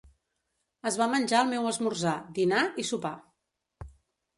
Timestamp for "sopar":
2.93-3.17